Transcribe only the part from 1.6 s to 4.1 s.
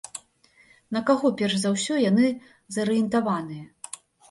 за ўсё яны зарыентаваныя?